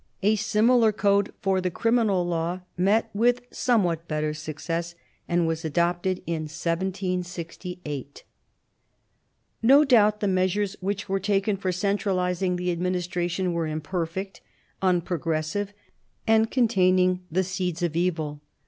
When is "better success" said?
4.07-4.95